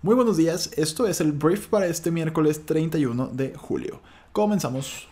Muy 0.00 0.14
buenos 0.14 0.36
días, 0.36 0.70
esto 0.76 1.08
es 1.08 1.20
el 1.20 1.32
brief 1.32 1.66
para 1.66 1.86
este 1.88 2.12
miércoles 2.12 2.64
31 2.64 3.30
de 3.32 3.52
julio. 3.56 4.00
Comenzamos. 4.30 5.08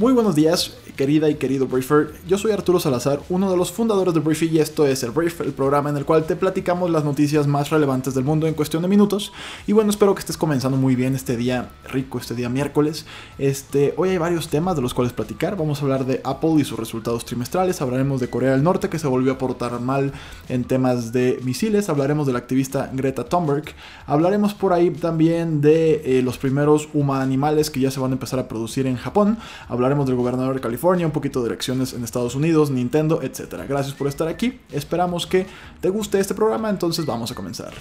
Muy 0.00 0.14
buenos 0.14 0.34
días, 0.34 0.78
querida 0.96 1.28
y 1.28 1.34
querido 1.34 1.66
Briefer. 1.66 2.14
Yo 2.26 2.38
soy 2.38 2.52
Arturo 2.52 2.80
Salazar, 2.80 3.20
uno 3.28 3.50
de 3.50 3.56
los 3.58 3.70
fundadores 3.70 4.14
de 4.14 4.20
Briefy 4.20 4.48
y 4.48 4.58
esto 4.58 4.86
es 4.86 5.02
el 5.02 5.10
Brief, 5.10 5.42
el 5.42 5.52
programa 5.52 5.90
en 5.90 5.98
el 5.98 6.06
cual 6.06 6.24
te 6.24 6.36
platicamos 6.36 6.88
las 6.88 7.04
noticias 7.04 7.46
más 7.46 7.68
relevantes 7.68 8.14
del 8.14 8.24
mundo 8.24 8.46
en 8.46 8.54
cuestión 8.54 8.80
de 8.80 8.88
minutos. 8.88 9.30
Y 9.66 9.74
bueno, 9.74 9.90
espero 9.90 10.14
que 10.14 10.20
estés 10.20 10.38
comenzando 10.38 10.78
muy 10.78 10.94
bien 10.96 11.14
este 11.14 11.36
día 11.36 11.68
rico, 11.86 12.16
este 12.16 12.34
día 12.34 12.48
miércoles. 12.48 13.04
Este, 13.36 13.92
hoy 13.98 14.08
hay 14.08 14.16
varios 14.16 14.48
temas 14.48 14.74
de 14.74 14.80
los 14.80 14.94
cuales 14.94 15.12
platicar. 15.12 15.54
Vamos 15.58 15.80
a 15.80 15.82
hablar 15.82 16.06
de 16.06 16.22
Apple 16.24 16.54
y 16.58 16.64
sus 16.64 16.78
resultados 16.78 17.26
trimestrales. 17.26 17.82
Hablaremos 17.82 18.22
de 18.22 18.30
Corea 18.30 18.52
del 18.52 18.62
Norte 18.62 18.88
que 18.88 18.98
se 18.98 19.06
volvió 19.06 19.32
a 19.32 19.38
portar 19.38 19.80
mal 19.80 20.14
en 20.48 20.64
temas 20.64 21.12
de 21.12 21.38
misiles. 21.44 21.90
Hablaremos 21.90 22.26
de 22.26 22.32
la 22.32 22.38
activista 22.38 22.90
Greta 22.94 23.24
Thunberg. 23.24 23.64
Hablaremos 24.06 24.54
por 24.54 24.72
ahí 24.72 24.88
también 24.88 25.60
de 25.60 26.18
eh, 26.18 26.22
los 26.22 26.38
primeros 26.38 26.88
humanimales 26.94 27.68
que 27.68 27.80
ya 27.80 27.90
se 27.90 28.00
van 28.00 28.12
a 28.12 28.14
empezar 28.14 28.38
a 28.38 28.48
producir 28.48 28.86
en 28.86 28.96
Japón. 28.96 29.36
Hablaremos 29.68 29.89
del 29.90 30.14
gobernador 30.14 30.54
de 30.54 30.60
California 30.60 31.04
un 31.04 31.12
poquito 31.12 31.42
de 31.42 31.48
elecciones 31.48 31.92
en 31.92 32.04
Estados 32.04 32.34
Unidos, 32.34 32.70
Nintendo, 32.70 33.20
etc. 33.22 33.64
Gracias 33.68 33.94
por 33.94 34.06
estar 34.06 34.28
aquí. 34.28 34.60
Esperamos 34.70 35.26
que 35.26 35.46
te 35.80 35.90
guste 35.90 36.20
este 36.20 36.34
programa, 36.34 36.70
entonces 36.70 37.04
vamos 37.04 37.32
a 37.32 37.34
comenzar. 37.34 37.72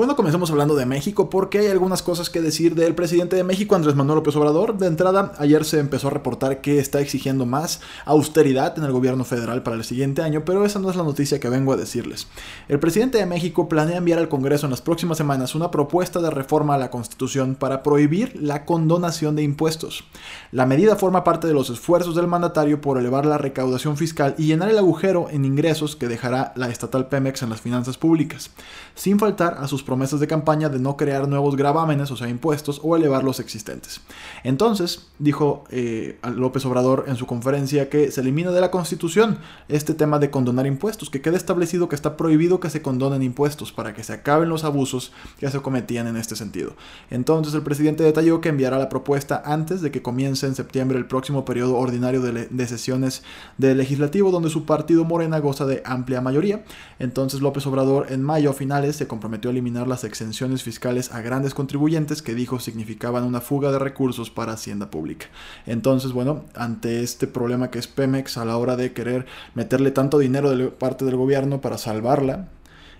Bueno, 0.00 0.16
comencemos 0.16 0.50
hablando 0.50 0.76
de 0.76 0.86
México 0.86 1.28
porque 1.28 1.58
hay 1.58 1.66
algunas 1.66 2.02
cosas 2.02 2.30
que 2.30 2.40
decir 2.40 2.74
del 2.74 2.94
presidente 2.94 3.36
de 3.36 3.44
México, 3.44 3.74
Andrés 3.74 3.96
Manuel 3.96 4.16
López 4.16 4.34
Obrador. 4.34 4.78
De 4.78 4.86
entrada, 4.86 5.32
ayer 5.36 5.62
se 5.66 5.78
empezó 5.78 6.06
a 6.06 6.10
reportar 6.10 6.62
que 6.62 6.78
está 6.78 7.00
exigiendo 7.00 7.44
más 7.44 7.82
austeridad 8.06 8.78
en 8.78 8.84
el 8.84 8.92
gobierno 8.92 9.24
federal 9.24 9.62
para 9.62 9.76
el 9.76 9.84
siguiente 9.84 10.22
año, 10.22 10.42
pero 10.46 10.64
esa 10.64 10.78
no 10.78 10.88
es 10.88 10.96
la 10.96 11.02
noticia 11.02 11.38
que 11.38 11.50
vengo 11.50 11.74
a 11.74 11.76
decirles. 11.76 12.28
El 12.68 12.78
presidente 12.78 13.18
de 13.18 13.26
México 13.26 13.68
planea 13.68 13.98
enviar 13.98 14.18
al 14.18 14.30
Congreso 14.30 14.64
en 14.64 14.70
las 14.70 14.80
próximas 14.80 15.18
semanas 15.18 15.54
una 15.54 15.70
propuesta 15.70 16.22
de 16.22 16.30
reforma 16.30 16.76
a 16.76 16.78
la 16.78 16.90
Constitución 16.90 17.54
para 17.54 17.82
prohibir 17.82 18.40
la 18.40 18.64
condonación 18.64 19.36
de 19.36 19.42
impuestos. 19.42 20.04
La 20.50 20.64
medida 20.64 20.96
forma 20.96 21.24
parte 21.24 21.46
de 21.46 21.52
los 21.52 21.68
esfuerzos 21.68 22.16
del 22.16 22.26
mandatario 22.26 22.80
por 22.80 22.96
elevar 22.96 23.26
la 23.26 23.36
recaudación 23.36 23.98
fiscal 23.98 24.34
y 24.38 24.46
llenar 24.46 24.70
el 24.70 24.78
agujero 24.78 25.28
en 25.28 25.44
ingresos 25.44 25.94
que 25.94 26.08
dejará 26.08 26.54
la 26.56 26.70
estatal 26.70 27.08
Pemex 27.08 27.42
en 27.42 27.50
las 27.50 27.60
finanzas 27.60 27.98
públicas, 27.98 28.50
sin 28.94 29.18
faltar 29.18 29.58
a 29.60 29.68
sus 29.68 29.89
promesas 29.90 30.20
de 30.20 30.28
campaña 30.28 30.68
de 30.68 30.78
no 30.78 30.96
crear 30.96 31.26
nuevos 31.26 31.56
gravámenes, 31.56 32.12
o 32.12 32.16
sea, 32.16 32.28
impuestos, 32.28 32.80
o 32.84 32.94
elevar 32.94 33.24
los 33.24 33.40
existentes. 33.40 34.00
Entonces, 34.44 35.08
dijo 35.18 35.64
eh, 35.70 36.16
López 36.32 36.64
Obrador 36.64 37.06
en 37.08 37.16
su 37.16 37.26
conferencia 37.26 37.88
que 37.88 38.12
se 38.12 38.20
elimina 38.20 38.52
de 38.52 38.60
la 38.60 38.70
Constitución 38.70 39.38
este 39.66 39.94
tema 39.94 40.20
de 40.20 40.30
condonar 40.30 40.68
impuestos, 40.68 41.10
que 41.10 41.20
quede 41.20 41.36
establecido 41.36 41.88
que 41.88 41.96
está 41.96 42.16
prohibido 42.16 42.60
que 42.60 42.70
se 42.70 42.82
condonen 42.82 43.24
impuestos 43.24 43.72
para 43.72 43.92
que 43.92 44.04
se 44.04 44.12
acaben 44.12 44.48
los 44.48 44.62
abusos 44.62 45.10
que 45.40 45.50
se 45.50 45.58
cometían 45.58 46.06
en 46.06 46.16
este 46.16 46.36
sentido. 46.36 46.74
Entonces, 47.10 47.52
el 47.54 47.62
presidente 47.62 48.04
detalló 48.04 48.40
que 48.40 48.50
enviará 48.50 48.78
la 48.78 48.88
propuesta 48.88 49.42
antes 49.44 49.80
de 49.80 49.90
que 49.90 50.02
comience 50.02 50.46
en 50.46 50.54
septiembre 50.54 50.98
el 50.98 51.06
próximo 51.06 51.44
periodo 51.44 51.76
ordinario 51.76 52.22
de, 52.22 52.46
de 52.46 52.66
sesiones 52.68 53.24
del 53.58 53.78
legislativo, 53.78 54.30
donde 54.30 54.50
su 54.50 54.66
partido 54.66 55.04
Morena 55.04 55.40
goza 55.40 55.66
de 55.66 55.82
amplia 55.84 56.20
mayoría. 56.20 56.62
Entonces, 57.00 57.40
López 57.40 57.66
Obrador 57.66 58.06
en 58.10 58.22
mayo 58.22 58.50
a 58.50 58.52
finales 58.52 58.94
se 58.94 59.08
comprometió 59.08 59.50
a 59.50 59.52
eliminar 59.52 59.69
las 59.74 60.04
exenciones 60.04 60.62
fiscales 60.62 61.12
a 61.12 61.20
grandes 61.20 61.54
contribuyentes 61.54 62.22
que 62.22 62.34
dijo 62.34 62.60
significaban 62.60 63.24
una 63.24 63.40
fuga 63.40 63.72
de 63.72 63.78
recursos 63.78 64.30
para 64.30 64.52
Hacienda 64.52 64.90
Pública. 64.90 65.26
Entonces, 65.66 66.12
bueno, 66.12 66.44
ante 66.54 67.02
este 67.02 67.26
problema 67.26 67.70
que 67.70 67.78
es 67.78 67.86
Pemex 67.86 68.36
a 68.36 68.44
la 68.44 68.56
hora 68.56 68.76
de 68.76 68.92
querer 68.92 69.26
meterle 69.54 69.90
tanto 69.90 70.18
dinero 70.18 70.50
de 70.50 70.68
parte 70.68 71.04
del 71.04 71.16
gobierno 71.16 71.60
para 71.60 71.78
salvarla, 71.78 72.48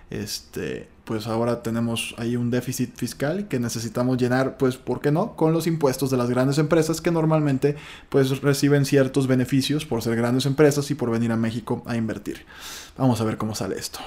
este, 0.09 0.89
pues 1.05 1.27
ahora 1.27 1.63
tenemos 1.63 2.15
ahí 2.17 2.35
un 2.35 2.51
déficit 2.51 2.95
fiscal 2.95 3.47
que 3.47 3.59
necesitamos 3.59 4.17
llenar, 4.17 4.57
pues, 4.57 4.77
¿por 4.77 5.01
qué 5.01 5.11
no? 5.11 5.35
Con 5.35 5.53
los 5.53 5.67
impuestos 5.67 6.11
de 6.11 6.17
las 6.17 6.29
grandes 6.29 6.57
empresas 6.57 7.01
que 7.01 7.11
normalmente, 7.11 7.75
pues, 8.09 8.41
reciben 8.41 8.85
ciertos 8.85 9.27
beneficios 9.27 9.85
por 9.85 10.01
ser 10.01 10.15
grandes 10.15 10.45
empresas 10.45 10.91
y 10.91 10.95
por 10.95 11.11
venir 11.11 11.31
a 11.31 11.37
México 11.37 11.83
a 11.85 11.95
invertir. 11.95 12.45
Vamos 12.97 13.21
a 13.21 13.23
ver 13.23 13.37
cómo 13.37 13.55
sale 13.55 13.77
esto. 13.77 13.99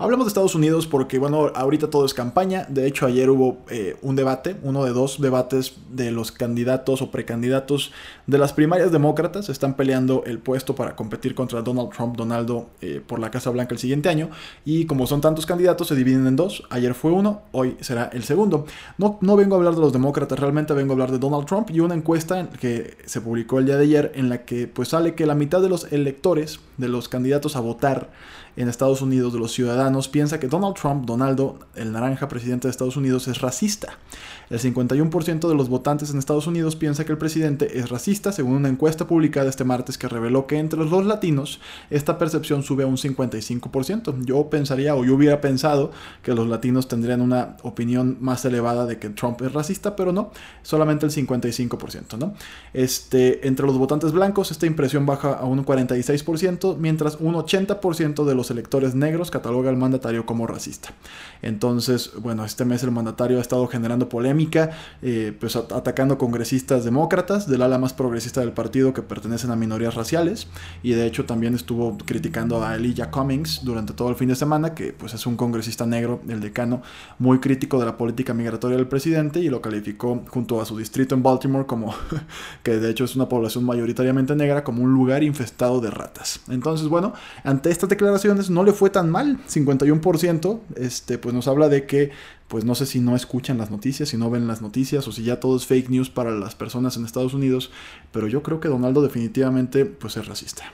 Hablemos 0.00 0.26
de 0.26 0.28
Estados 0.28 0.54
Unidos 0.54 0.86
porque, 0.86 1.18
bueno, 1.18 1.50
ahorita 1.56 1.90
todo 1.90 2.06
es 2.06 2.14
campaña. 2.14 2.64
De 2.68 2.86
hecho, 2.86 3.04
ayer 3.04 3.30
hubo 3.30 3.58
eh, 3.68 3.96
un 4.00 4.14
debate, 4.14 4.54
uno 4.62 4.84
de 4.84 4.92
dos 4.92 5.20
debates 5.20 5.74
de 5.90 6.12
los 6.12 6.30
candidatos 6.30 7.02
o 7.02 7.10
precandidatos 7.10 7.90
de 8.28 8.38
las 8.38 8.52
primarias 8.52 8.92
demócratas. 8.92 9.48
Están 9.48 9.74
peleando 9.74 10.22
el 10.24 10.38
puesto 10.38 10.76
para 10.76 10.94
competir 10.94 11.34
contra 11.34 11.62
Donald 11.62 11.90
Trump, 11.90 12.16
Donaldo, 12.16 12.68
eh, 12.80 13.02
por 13.04 13.18
la 13.18 13.32
Casa 13.32 13.50
Blanca 13.50 13.74
el 13.74 13.80
siguiente 13.80 14.08
año. 14.08 14.30
Y 14.64 14.86
como 14.86 15.08
son 15.08 15.20
tantos 15.20 15.46
candidatos, 15.46 15.88
se 15.88 15.96
dividen 15.96 16.28
en 16.28 16.36
dos. 16.36 16.62
Ayer 16.70 16.94
fue 16.94 17.10
uno, 17.10 17.42
hoy 17.50 17.76
será 17.80 18.08
el 18.12 18.22
segundo. 18.22 18.66
No, 18.98 19.18
no 19.20 19.34
vengo 19.34 19.56
a 19.56 19.58
hablar 19.58 19.74
de 19.74 19.80
los 19.80 19.92
demócratas, 19.92 20.38
realmente 20.38 20.74
vengo 20.74 20.92
a 20.92 20.94
hablar 20.94 21.10
de 21.10 21.18
Donald 21.18 21.46
Trump 21.46 21.70
y 21.70 21.80
una 21.80 21.96
encuesta 21.96 22.48
que 22.50 22.98
se 23.04 23.20
publicó 23.20 23.58
el 23.58 23.66
día 23.66 23.76
de 23.76 23.82
ayer 23.82 24.12
en 24.14 24.28
la 24.28 24.44
que 24.44 24.68
pues 24.68 24.90
sale 24.90 25.16
que 25.16 25.26
la 25.26 25.34
mitad 25.34 25.60
de 25.60 25.68
los 25.68 25.92
electores, 25.92 26.60
de 26.76 26.86
los 26.86 27.08
candidatos 27.08 27.56
a 27.56 27.60
votar, 27.60 28.10
en 28.58 28.68
Estados 28.68 29.02
Unidos 29.02 29.32
de 29.32 29.38
los 29.38 29.52
ciudadanos 29.52 30.08
piensa 30.08 30.40
que 30.40 30.48
Donald 30.48 30.74
Trump, 30.74 31.06
Donaldo, 31.06 31.60
el 31.76 31.92
naranja 31.92 32.26
presidente 32.26 32.66
de 32.66 32.72
Estados 32.72 32.96
Unidos, 32.96 33.28
es 33.28 33.40
racista. 33.40 33.98
El 34.50 34.58
51% 34.58 35.46
de 35.46 35.54
los 35.54 35.68
votantes 35.68 36.10
en 36.10 36.18
Estados 36.18 36.48
Unidos 36.48 36.74
piensa 36.74 37.04
que 37.04 37.12
el 37.12 37.18
presidente 37.18 37.78
es 37.78 37.88
racista, 37.88 38.32
según 38.32 38.54
una 38.54 38.68
encuesta 38.68 39.06
publicada 39.06 39.48
este 39.48 39.62
martes 39.62 39.96
que 39.96 40.08
reveló 40.08 40.48
que 40.48 40.58
entre 40.58 40.84
los 40.84 41.06
latinos 41.06 41.60
esta 41.90 42.18
percepción 42.18 42.64
sube 42.64 42.82
a 42.82 42.88
un 42.88 42.96
55%. 42.96 44.24
Yo 44.24 44.50
pensaría 44.50 44.96
o 44.96 45.04
yo 45.04 45.14
hubiera 45.14 45.40
pensado 45.40 45.92
que 46.22 46.34
los 46.34 46.48
latinos 46.48 46.88
tendrían 46.88 47.20
una 47.20 47.58
opinión 47.62 48.16
más 48.20 48.44
elevada 48.44 48.86
de 48.86 48.98
que 48.98 49.10
Trump 49.10 49.40
es 49.42 49.52
racista, 49.52 49.94
pero 49.94 50.12
no, 50.12 50.32
solamente 50.62 51.06
el 51.06 51.12
55%, 51.12 52.18
¿no? 52.18 52.34
Este, 52.72 53.46
entre 53.46 53.66
los 53.66 53.78
votantes 53.78 54.10
blancos 54.10 54.50
esta 54.50 54.66
impresión 54.66 55.06
baja 55.06 55.34
a 55.34 55.44
un 55.44 55.64
46%, 55.64 56.76
mientras 56.78 57.18
un 57.20 57.34
80% 57.34 58.24
de 58.24 58.34
los 58.34 58.47
electores 58.50 58.94
negros 58.94 59.30
cataloga 59.30 59.70
al 59.70 59.76
mandatario 59.76 60.26
como 60.26 60.46
racista. 60.46 60.90
Entonces, 61.42 62.12
bueno, 62.20 62.44
este 62.44 62.64
mes 62.64 62.82
el 62.82 62.90
mandatario 62.90 63.38
ha 63.38 63.40
estado 63.40 63.66
generando 63.66 64.08
polémica, 64.08 64.70
eh, 65.02 65.36
pues 65.38 65.56
atacando 65.56 66.18
congresistas 66.18 66.84
demócratas 66.84 67.48
del 67.48 67.62
ala 67.62 67.78
más 67.78 67.92
progresista 67.92 68.40
del 68.40 68.52
partido 68.52 68.92
que 68.92 69.02
pertenecen 69.02 69.50
a 69.50 69.56
minorías 69.56 69.94
raciales 69.94 70.48
y 70.82 70.92
de 70.92 71.06
hecho 71.06 71.24
también 71.24 71.54
estuvo 71.54 71.96
criticando 71.98 72.64
a 72.64 72.76
Elijah 72.76 73.10
Cummings 73.10 73.64
durante 73.64 73.92
todo 73.92 74.10
el 74.10 74.16
fin 74.16 74.28
de 74.28 74.34
semana, 74.34 74.74
que 74.74 74.92
pues 74.92 75.14
es 75.14 75.26
un 75.26 75.36
congresista 75.36 75.86
negro, 75.86 76.20
el 76.28 76.40
decano, 76.40 76.82
muy 77.18 77.38
crítico 77.38 77.78
de 77.78 77.86
la 77.86 77.96
política 77.96 78.34
migratoria 78.34 78.76
del 78.76 78.88
presidente 78.88 79.40
y 79.40 79.48
lo 79.48 79.60
calificó 79.60 80.24
junto 80.28 80.60
a 80.60 80.64
su 80.64 80.76
distrito 80.76 81.14
en 81.14 81.22
Baltimore 81.22 81.66
como 81.66 81.94
que 82.62 82.78
de 82.78 82.90
hecho 82.90 83.04
es 83.04 83.16
una 83.16 83.28
población 83.28 83.64
mayoritariamente 83.64 84.34
negra 84.34 84.64
como 84.64 84.82
un 84.82 84.92
lugar 84.92 85.22
infestado 85.22 85.80
de 85.80 85.90
ratas. 85.90 86.40
Entonces, 86.48 86.88
bueno, 86.88 87.12
ante 87.44 87.70
estas 87.70 87.88
declaraciones 87.88 88.37
no 88.50 88.64
le 88.64 88.72
fue 88.72 88.90
tan 88.90 89.10
mal, 89.10 89.38
51%, 89.48 90.60
este, 90.76 91.18
pues 91.18 91.34
nos 91.34 91.48
habla 91.48 91.68
de 91.68 91.86
que, 91.86 92.10
pues 92.48 92.64
no 92.64 92.74
sé 92.74 92.86
si 92.86 93.00
no 93.00 93.16
escuchan 93.16 93.58
las 93.58 93.70
noticias, 93.70 94.08
si 94.08 94.16
no 94.16 94.30
ven 94.30 94.46
las 94.46 94.62
noticias 94.62 95.06
o 95.08 95.12
si 95.12 95.24
ya 95.24 95.40
todo 95.40 95.56
es 95.56 95.66
fake 95.66 95.90
news 95.90 96.10
para 96.10 96.30
las 96.30 96.54
personas 96.54 96.96
en 96.96 97.04
Estados 97.04 97.34
Unidos, 97.34 97.70
pero 98.12 98.26
yo 98.28 98.42
creo 98.42 98.60
que 98.60 98.68
Donaldo 98.68 99.02
definitivamente 99.02 99.84
pues 99.84 100.16
es 100.16 100.26
racista. 100.26 100.64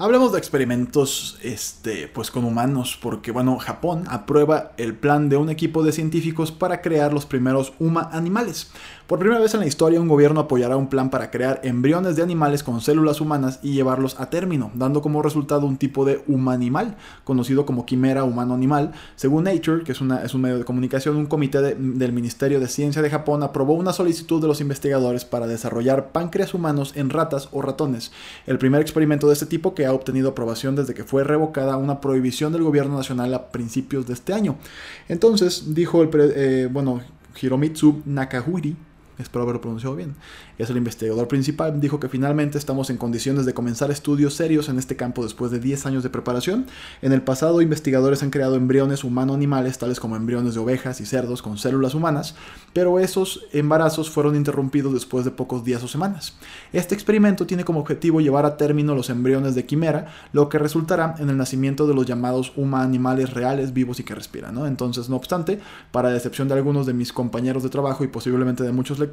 Hablemos 0.00 0.30
de 0.30 0.38
experimentos 0.38 1.40
este, 1.42 2.06
pues 2.06 2.30
con 2.30 2.44
humanos, 2.44 2.96
porque 3.02 3.32
bueno, 3.32 3.58
Japón 3.58 4.04
aprueba 4.06 4.70
el 4.76 4.94
plan 4.94 5.28
de 5.28 5.36
un 5.36 5.50
equipo 5.50 5.82
de 5.82 5.90
científicos 5.90 6.52
para 6.52 6.82
crear 6.82 7.12
los 7.12 7.26
primeros 7.26 7.72
huma 7.80 8.08
animales. 8.12 8.70
Por 9.08 9.20
primera 9.20 9.40
vez 9.40 9.54
en 9.54 9.60
la 9.60 9.66
historia, 9.66 10.02
un 10.02 10.06
gobierno 10.06 10.40
apoyará 10.40 10.76
un 10.76 10.90
plan 10.90 11.08
para 11.08 11.30
crear 11.30 11.62
embriones 11.64 12.14
de 12.14 12.22
animales 12.22 12.62
con 12.62 12.82
células 12.82 13.22
humanas 13.22 13.58
y 13.62 13.72
llevarlos 13.72 14.20
a 14.20 14.28
término, 14.28 14.70
dando 14.74 15.00
como 15.00 15.22
resultado 15.22 15.66
un 15.66 15.78
tipo 15.78 16.04
de 16.04 16.22
humanimal, 16.26 16.94
conocido 17.24 17.64
como 17.64 17.86
quimera 17.86 18.24
humano-animal. 18.24 18.92
Según 19.16 19.44
Nature, 19.44 19.82
que 19.82 19.92
es, 19.92 20.02
un 20.02 20.40
medio 20.42 20.58
de 20.58 20.64
comunicación, 20.66 21.16
un 21.16 21.24
comité 21.24 21.74
del 21.74 22.12
Ministerio 22.12 22.60
de 22.60 22.68
Ciencia 22.68 23.00
de 23.00 23.08
Japón 23.08 23.42
aprobó 23.42 23.72
una 23.72 23.94
solicitud 23.94 24.42
de 24.42 24.48
los 24.48 24.60
investigadores 24.60 25.24
para 25.24 25.46
desarrollar 25.46 26.12
páncreas 26.12 26.52
humanos 26.52 26.92
en 26.94 27.08
ratas 27.08 27.48
o 27.52 27.62
ratones, 27.62 28.12
el 28.46 28.58
primer 28.58 28.82
experimento 28.82 29.26
de 29.26 29.32
este 29.32 29.46
tipo 29.46 29.74
que 29.74 29.86
ha 29.86 29.94
obtenido 29.94 30.28
aprobación 30.28 30.76
desde 30.76 30.92
que 30.92 31.04
fue 31.04 31.24
revocada 31.24 31.78
una 31.78 32.02
prohibición 32.02 32.52
del 32.52 32.62
gobierno 32.62 32.98
nacional 32.98 33.32
a 33.32 33.48
principios 33.48 34.06
de 34.06 34.12
este 34.12 34.34
año. 34.34 34.56
Entonces, 35.08 35.72
dijo 35.74 36.02
el, 36.02 36.10
eh, 36.14 36.68
bueno, 36.70 37.00
Hiromitsu 37.40 38.02
Nakahuri, 38.04 38.76
espero 39.18 39.42
haberlo 39.42 39.60
pronunciado 39.60 39.96
bien, 39.96 40.14
es 40.58 40.70
el 40.70 40.76
investigador 40.76 41.28
principal, 41.28 41.80
dijo 41.80 42.00
que 42.00 42.08
finalmente 42.08 42.58
estamos 42.58 42.90
en 42.90 42.96
condiciones 42.96 43.46
de 43.46 43.54
comenzar 43.54 43.90
estudios 43.90 44.34
serios 44.34 44.68
en 44.68 44.78
este 44.78 44.96
campo 44.96 45.22
después 45.22 45.50
de 45.50 45.58
10 45.58 45.86
años 45.86 46.02
de 46.02 46.10
preparación. 46.10 46.66
En 47.02 47.12
el 47.12 47.22
pasado, 47.22 47.60
investigadores 47.62 48.22
han 48.22 48.30
creado 48.30 48.54
embriones 48.54 49.04
humano-animales, 49.04 49.78
tales 49.78 50.00
como 50.00 50.16
embriones 50.16 50.54
de 50.54 50.60
ovejas 50.60 51.00
y 51.00 51.06
cerdos 51.06 51.42
con 51.42 51.58
células 51.58 51.94
humanas, 51.94 52.34
pero 52.72 52.98
esos 52.98 53.46
embarazos 53.52 54.10
fueron 54.10 54.36
interrumpidos 54.36 54.92
después 54.92 55.24
de 55.24 55.30
pocos 55.30 55.64
días 55.64 55.82
o 55.82 55.88
semanas. 55.88 56.34
Este 56.72 56.94
experimento 56.94 57.46
tiene 57.46 57.64
como 57.64 57.80
objetivo 57.80 58.20
llevar 58.20 58.44
a 58.44 58.56
término 58.56 58.94
los 58.94 59.10
embriones 59.10 59.54
de 59.54 59.66
quimera, 59.66 60.06
lo 60.32 60.48
que 60.48 60.58
resultará 60.58 61.14
en 61.18 61.30
el 61.30 61.36
nacimiento 61.36 61.86
de 61.86 61.94
los 61.94 62.06
llamados 62.06 62.52
huma-animales 62.56 63.34
reales, 63.34 63.72
vivos 63.72 63.98
y 64.00 64.04
que 64.04 64.14
respiran. 64.14 64.58
Entonces, 64.66 65.08
no 65.08 65.16
obstante, 65.16 65.60
para 65.90 66.10
decepción 66.10 66.48
de 66.48 66.54
algunos 66.54 66.86
de 66.86 66.94
mis 66.94 67.12
compañeros 67.12 67.62
de 67.62 67.68
trabajo 67.68 68.04
y 68.04 68.08
posiblemente 68.08 68.62
de 68.62 68.72
muchos 68.72 68.98
lectores 68.98 69.07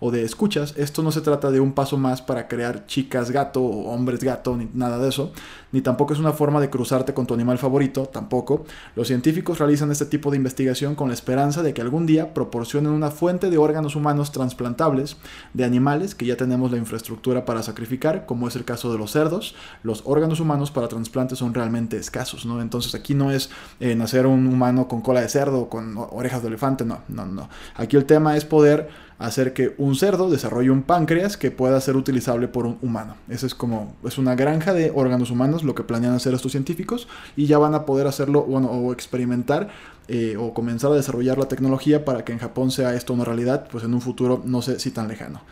o 0.00 0.10
de 0.10 0.24
escuchas, 0.24 0.74
esto 0.76 1.02
no 1.02 1.12
se 1.12 1.20
trata 1.20 1.50
de 1.50 1.60
un 1.60 1.72
paso 1.72 1.96
más 1.96 2.22
para 2.22 2.48
crear 2.48 2.86
chicas 2.86 3.30
gato 3.30 3.62
o 3.62 3.90
hombres 3.90 4.22
gato, 4.24 4.56
ni 4.56 4.68
nada 4.74 4.98
de 4.98 5.08
eso, 5.08 5.32
ni 5.72 5.80
tampoco 5.80 6.12
es 6.12 6.18
una 6.18 6.32
forma 6.32 6.60
de 6.60 6.70
cruzarte 6.70 7.14
con 7.14 7.26
tu 7.26 7.34
animal 7.34 7.58
favorito, 7.58 8.06
tampoco. 8.06 8.64
Los 8.96 9.08
científicos 9.08 9.58
realizan 9.58 9.90
este 9.90 10.06
tipo 10.06 10.30
de 10.30 10.36
investigación 10.36 10.94
con 10.94 11.08
la 11.08 11.14
esperanza 11.14 11.62
de 11.62 11.74
que 11.74 11.82
algún 11.82 12.06
día 12.06 12.34
proporcionen 12.34 12.92
una 12.92 13.10
fuente 13.10 13.50
de 13.50 13.58
órganos 13.58 13.96
humanos 13.96 14.32
transplantables 14.32 15.16
de 15.54 15.64
animales 15.64 16.14
que 16.14 16.26
ya 16.26 16.36
tenemos 16.36 16.70
la 16.70 16.78
infraestructura 16.78 17.44
para 17.44 17.62
sacrificar, 17.62 18.26
como 18.26 18.48
es 18.48 18.56
el 18.56 18.64
caso 18.64 18.92
de 18.92 18.98
los 18.98 19.12
cerdos. 19.12 19.54
Los 19.82 20.02
órganos 20.06 20.40
humanos 20.40 20.70
para 20.70 20.88
trasplantes 20.88 21.38
son 21.38 21.54
realmente 21.54 21.96
escasos, 21.96 22.46
¿no? 22.46 22.60
Entonces 22.60 22.94
aquí 22.94 23.14
no 23.14 23.30
es 23.30 23.50
eh, 23.78 23.94
nacer 23.94 24.26
un 24.26 24.46
humano 24.46 24.88
con 24.88 25.00
cola 25.00 25.20
de 25.20 25.28
cerdo, 25.28 25.68
con 25.68 25.96
orejas 25.96 26.42
de 26.42 26.48
elefante, 26.48 26.84
no, 26.84 27.00
no, 27.08 27.26
no. 27.26 27.48
Aquí 27.76 27.96
el 27.96 28.04
tema 28.04 28.36
es 28.36 28.44
poder 28.44 28.88
hacer 29.20 29.52
que 29.52 29.74
un 29.76 29.94
cerdo 29.94 30.30
desarrolle 30.30 30.70
un 30.70 30.82
páncreas 30.82 31.36
que 31.36 31.50
pueda 31.50 31.80
ser 31.80 31.96
utilizable 31.96 32.48
por 32.48 32.66
un 32.66 32.78
humano. 32.80 33.16
Esa 33.28 33.46
es 33.46 33.54
como, 33.54 33.94
es 34.02 34.16
una 34.16 34.34
granja 34.34 34.72
de 34.72 34.90
órganos 34.94 35.30
humanos 35.30 35.62
lo 35.62 35.74
que 35.74 35.84
planean 35.84 36.14
hacer 36.14 36.32
estos 36.34 36.52
científicos 36.52 37.06
y 37.36 37.46
ya 37.46 37.58
van 37.58 37.74
a 37.74 37.84
poder 37.84 38.06
hacerlo, 38.06 38.42
bueno, 38.42 38.68
o 38.68 38.92
experimentar 38.92 39.68
eh, 40.08 40.36
o 40.38 40.54
comenzar 40.54 40.90
a 40.90 40.94
desarrollar 40.94 41.38
la 41.38 41.48
tecnología 41.48 42.04
para 42.04 42.24
que 42.24 42.32
en 42.32 42.38
Japón 42.38 42.70
sea 42.70 42.94
esto 42.94 43.12
una 43.12 43.24
realidad, 43.24 43.68
pues 43.70 43.84
en 43.84 43.92
un 43.92 44.00
futuro 44.00 44.42
no 44.44 44.62
sé 44.62 44.80
si 44.80 44.90
tan 44.90 45.06
lejano. 45.06 45.42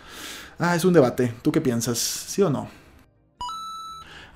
Ah, 0.58 0.74
es 0.74 0.84
un 0.84 0.94
debate. 0.94 1.34
¿Tú 1.42 1.52
qué 1.52 1.60
piensas? 1.60 1.98
¿Sí 1.98 2.42
o 2.42 2.50
no? 2.50 2.68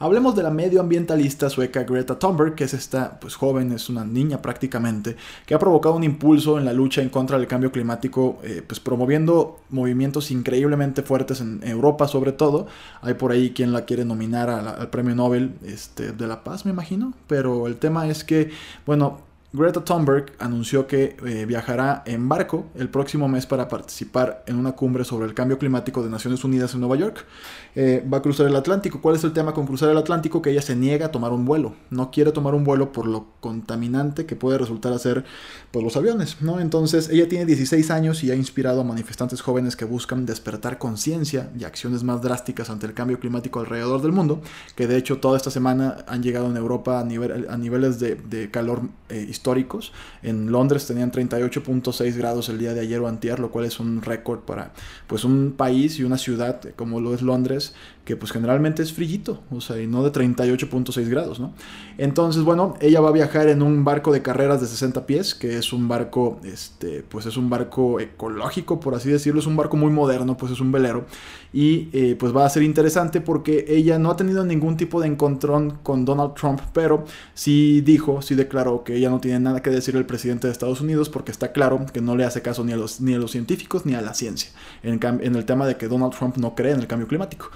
Hablemos 0.03 0.35
de 0.35 0.43
la 0.43 0.51
medioambientalista 0.51 1.49
sueca 1.49 1.85
Greta 1.85 2.19
Thunberg, 2.19 2.57
que 2.57 2.65
es 2.65 2.75
esta 2.75 3.21
pues, 3.21 3.37
joven, 3.37 3.71
es 3.71 3.89
una 3.89 4.05
niña 4.05 4.43
prácticamente, 4.43 5.15
que 5.47 5.55
ha 5.55 5.61
provocado 5.61 5.95
un 5.95 6.03
impulso 6.03 6.59
en 6.59 6.65
la 6.65 6.73
lucha 6.73 7.03
en 7.03 7.09
contra 7.09 7.39
del 7.39 7.47
cambio 7.47 7.71
climático, 7.71 8.41
eh, 8.43 8.65
pues 8.67 8.81
promoviendo 8.81 9.61
movimientos 9.71 10.33
increíblemente 10.33 11.03
fuertes 11.03 11.41
en 11.41 11.61
Europa 11.63 12.09
sobre 12.09 12.33
todo. 12.33 12.67
Hay 13.01 13.15
por 13.15 13.31
ahí 13.31 13.53
quien 13.53 13.73
la 13.73 13.85
quiere 13.85 14.05
nominar 14.05 14.51
al 14.51 14.91
premio 14.91 15.15
Nobel 15.15 15.55
este, 15.65 16.11
de 16.11 16.27
la 16.27 16.43
Paz, 16.43 16.67
me 16.67 16.73
imagino. 16.73 17.15
Pero 17.29 17.69
el 17.69 17.77
tema 17.77 18.09
es 18.09 18.25
que, 18.25 18.51
bueno, 18.85 19.21
Greta 19.55 19.85
Thunberg 19.85 20.33
anunció 20.39 20.87
que 20.87 21.15
eh, 21.27 21.45
viajará 21.45 22.03
en 22.07 22.27
barco 22.27 22.71
el 22.75 22.89
próximo 22.89 23.29
mes 23.29 23.45
para 23.45 23.69
participar 23.69 24.43
en 24.47 24.57
una 24.57 24.73
cumbre 24.73 25.05
sobre 25.05 25.27
el 25.27 25.35
cambio 25.35 25.59
climático 25.59 26.03
de 26.03 26.09
Naciones 26.09 26.43
Unidas 26.43 26.73
en 26.73 26.81
Nueva 26.81 26.97
York. 26.97 27.27
Eh, 27.75 28.03
va 28.11 28.19
a 28.19 28.23
cruzar 28.23 28.47
el 28.47 28.57
Atlántico. 28.57 29.03
¿Cuál 29.03 29.17
es 29.17 29.25
el 29.25 29.35
tema 29.35 29.53
con 29.53 29.67
cruzar 29.67 29.91
el 29.91 29.99
Atlántico? 29.99 30.41
Que 30.41 30.51
ella 30.51 30.63
se 30.63 30.75
niega 30.75 31.07
a 31.07 31.11
tomar 31.11 31.33
un 31.33 31.45
vuelo. 31.45 31.75
No 31.91 32.11
quiere 32.11 32.33
tomar 32.33 32.55
un 32.55 32.65
vuelo 32.65 32.93
por 32.93 33.07
lo 33.07 33.27
contaminante 33.41 34.25
que 34.25 34.37
puede 34.37 34.57
resultar 34.57 34.95
a 34.95 34.99
ser 34.99 35.25
pues, 35.71 35.85
los 35.85 35.99
aviones. 35.99 36.39
Entonces, 36.59 37.11
ella 37.11 37.29
tiene 37.29 37.45
16 37.45 37.91
años 37.91 38.25
y 38.25 38.31
ha 38.31 38.35
inspirado 38.35 38.81
a 38.81 38.85
manifestantes 38.85 39.43
jóvenes 39.43 39.77
que 39.77 39.85
buscan 39.85 40.25
despertar 40.25 40.79
conciencia 40.79 41.51
y 41.59 41.65
acciones 41.65 42.05
más 42.05 42.23
drásticas 42.23 42.71
ante 42.71 42.87
el 42.87 42.95
cambio 42.95 43.21
climático 43.21 43.61
alrededor 43.61 44.01
del 44.01 44.13
mundo. 44.13 44.41
Que 44.77 44.87
de 44.87 44.97
hecho, 44.97 45.19
toda 45.19 45.37
esta 45.37 45.51
semana 45.51 45.99
han 46.07 46.23
llegado 46.23 46.49
en 46.49 46.57
Europa 46.57 47.01
a, 47.01 47.05
nivel, 47.05 47.49
a 47.51 47.59
niveles 47.59 47.99
de, 47.99 48.51
calor 48.51 48.83
eh, 49.11 49.27
históricos. 49.43 49.93
En 50.23 50.53
Londres 50.53 50.87
tenían 50.87 51.11
38.6 51.11 52.17
grados 52.17 52.49
el 52.49 52.59
día 52.59 52.75
de 52.75 52.81
ayer 52.81 53.01
o 53.01 53.09
antier, 53.09 53.41
lo 53.41 53.51
cual 53.51 53.65
es 53.65 53.81
un 53.81 54.01
récord 54.01 54.41
para 54.41 54.73
pues 55.09 55.25
un 55.25 55.55
país 55.57 55.99
y 55.99 56.05
una 56.05 56.17
ciudad 56.17 56.61
como 56.77 57.01
lo 57.01 57.13
es 57.13 57.23
Londres, 57.23 57.75
que 58.05 58.17
pues 58.17 58.33
generalmente 58.33 58.83
es 58.83 58.93
frillito, 58.93 59.41
o 59.51 59.61
sea, 59.61 59.81
y 59.81 59.87
no 59.87 60.03
de 60.03 60.11
38.6 60.11 61.09
grados, 61.09 61.39
¿no? 61.39 61.53
Entonces, 61.99 62.43
bueno, 62.43 62.75
ella 62.81 63.01
va 63.01 63.11
a 63.11 63.13
viajar 63.13 63.49
en 63.49 63.63
un 63.63 63.85
barco 63.85 64.13
de 64.13 64.23
carreras 64.23 64.61
de 64.61 64.67
60 64.67 65.07
pies, 65.07 65.35
que 65.37 65.57
es 65.57 65.73
un 65.73 65.87
barco, 65.87 66.41
este, 66.43 67.05
pues 67.09 67.27
es 67.27 67.37
un 67.37 67.49
barco 67.49 68.01
ecológico, 68.01 68.81
por 68.81 68.97
así 68.97 69.09
decirlo, 69.09 69.41
es 69.41 69.47
un 69.47 69.57
barco 69.57 69.77
muy 69.77 69.91
moderno, 69.91 70.37
pues 70.37 70.51
es 70.51 70.61
un 70.61 70.73
velero, 70.73 71.07
y 71.53 71.91
eh, 71.93 72.17
pues 72.19 72.35
va 72.35 72.45
a 72.45 72.51
ser 72.51 72.65
interesante 72.65 73.21
porque 73.21 73.67
ella 73.69 73.99
no 73.99 74.11
ha 74.11 74.17
tenido 74.17 74.45
ningún 74.45 74.77
tipo 74.77 75.01
de 75.01 75.07
encontrón 75.07 75.79
con 75.83 76.05
Donald 76.05 76.35
Trump, 76.35 76.61
pero 76.73 77.05
sí 77.35 77.83
dijo, 77.83 78.21
sí 78.23 78.35
declaró 78.35 78.83
que 78.83 78.97
ella 78.97 79.11
no 79.11 79.21
tiene 79.21 79.39
nada 79.39 79.63
que 79.63 79.71
decir 79.71 79.95
el 79.95 80.07
presidente 80.07 80.49
de 80.49 80.53
Estados 80.53 80.81
Unidos 80.81 81.09
porque 81.09 81.31
está 81.31 81.53
claro 81.53 81.85
que 81.93 82.01
no 82.01 82.17
le 82.17 82.25
hace 82.25 82.43
caso 82.43 82.65
ni 82.65 82.73
a 82.73 82.77
los, 82.77 83.01
ni 83.01 83.15
a 83.15 83.19
los 83.19 83.31
científicos 83.31 83.87
ni 83.87 83.95
a 83.95 84.01
la 84.01 84.15
ciencia 84.15 84.51
en, 84.83 84.99
en 85.03 85.37
el 85.37 85.45
tema 85.45 85.67
de 85.67 85.77
que 85.77 85.89
Donald 85.89 86.15
Trump 86.15 86.37
no 86.39 86.55
cree 86.55 86.73
en 86.73 86.81
el 86.81 86.87
cambio 86.87 87.07
climático. 87.07 87.51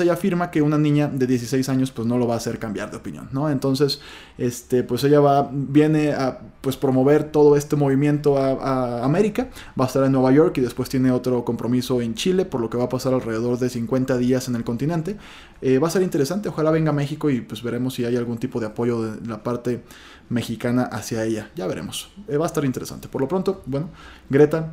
Ella 0.00 0.12
afirma 0.12 0.50
que 0.50 0.62
una 0.62 0.78
niña 0.78 1.08
de 1.08 1.26
16 1.26 1.68
años 1.68 1.90
pues 1.90 2.06
no 2.06 2.18
lo 2.18 2.26
va 2.26 2.34
a 2.34 2.36
hacer 2.36 2.58
cambiar 2.58 2.90
de 2.90 2.96
opinión, 2.96 3.28
¿no? 3.32 3.50
Entonces, 3.50 4.00
este, 4.38 4.82
pues 4.82 5.04
ella 5.04 5.20
va, 5.20 5.48
viene 5.52 6.12
a 6.12 6.40
pues 6.60 6.76
promover 6.76 7.24
todo 7.30 7.56
este 7.56 7.76
movimiento 7.76 8.38
a, 8.38 9.04
América, 9.04 9.48
va 9.78 9.84
a 9.84 9.88
estar 9.88 10.04
en 10.04 10.12
Nueva 10.12 10.32
York 10.32 10.56
y 10.58 10.60
después 10.60 10.88
tiene 10.88 11.10
otro 11.10 11.44
compromiso 11.44 12.00
en 12.00 12.14
Chile, 12.14 12.44
por 12.44 12.60
lo 12.60 12.70
que 12.70 12.78
va 12.78 12.84
a 12.84 12.88
pasar 12.88 13.14
alrededor 13.14 13.58
de 13.58 13.68
50 13.68 14.16
días 14.18 14.48
en 14.48 14.56
el 14.56 14.64
continente. 14.64 15.16
Eh, 15.60 15.78
va 15.78 15.88
a 15.88 15.90
ser 15.90 16.02
interesante, 16.02 16.48
ojalá 16.48 16.70
venga 16.70 16.90
a 16.90 16.94
México 16.94 17.30
y 17.30 17.40
pues 17.40 17.62
veremos 17.62 17.94
si 17.94 18.04
hay 18.04 18.16
algún 18.16 18.38
tipo 18.38 18.60
de 18.60 18.66
apoyo 18.66 19.02
de 19.02 19.26
la 19.26 19.42
parte 19.42 19.82
mexicana 20.28 20.84
hacia 20.84 21.24
ella. 21.24 21.50
Ya 21.54 21.66
veremos. 21.66 22.10
Eh, 22.28 22.36
va 22.36 22.46
a 22.46 22.48
estar 22.48 22.64
interesante. 22.64 23.08
Por 23.08 23.20
lo 23.20 23.28
pronto, 23.28 23.62
bueno, 23.66 23.90
Greta 24.28 24.72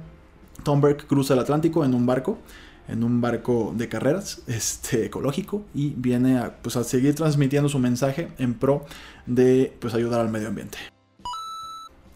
Thunberg 0.63 1.05
cruza 1.07 1.33
el 1.33 1.39
Atlántico 1.39 1.83
en 1.85 1.93
un 1.93 2.05
barco 2.05 2.39
en 2.89 3.03
un 3.03 3.21
barco 3.21 3.73
de 3.75 3.87
carreras 3.87 4.41
este, 4.47 5.05
ecológico 5.05 5.63
y 5.73 5.93
viene 5.95 6.37
a, 6.37 6.57
pues, 6.61 6.75
a 6.75 6.83
seguir 6.83 7.15
transmitiendo 7.15 7.69
su 7.69 7.79
mensaje 7.79 8.29
en 8.37 8.53
pro 8.53 8.85
de 9.25 9.75
pues, 9.79 9.93
ayudar 9.93 10.19
al 10.21 10.29
medio 10.29 10.47
ambiente. 10.47 10.77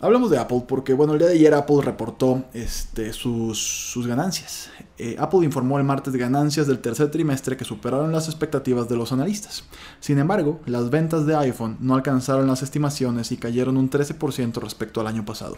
Hablamos 0.03 0.29
de 0.29 0.37
Apple 0.37 0.65
porque, 0.67 0.93
bueno, 0.93 1.13
el 1.13 1.19
día 1.19 1.29
de 1.29 1.35
ayer 1.35 1.53
Apple 1.53 1.77
reportó 1.81 2.43
este, 2.51 3.13
sus, 3.13 3.97
ganancias. 4.05 4.69
Eh, 4.97 5.15
Apple 5.17 5.45
informó 5.45 5.77
el 5.77 5.85
martes 5.85 6.13
ganancias 6.13 6.67
del 6.67 6.79
tercer 6.79 7.09
trimestre 7.09 7.55
que 7.55 7.63
superaron 7.63 8.11
las 8.11 8.27
expectativas 8.27 8.89
de 8.89 8.97
los 8.97 9.13
analistas. 9.13 9.63
Sin 10.01 10.19
embargo, 10.19 10.59
las 10.65 10.89
ventas 10.89 11.25
de 11.25 11.37
iPhone 11.37 11.77
no 11.79 11.95
alcanzaron 11.95 12.47
las 12.47 12.61
estimaciones 12.63 13.31
y 13.31 13.37
cayeron 13.37 13.77
un 13.77 13.89
13% 13.89 14.55
respecto 14.55 14.99
al 14.99 15.07
año 15.07 15.23
pasado. 15.23 15.55